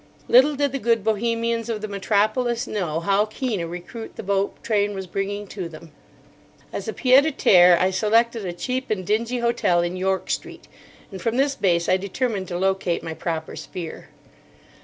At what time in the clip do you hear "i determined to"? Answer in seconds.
11.87-12.57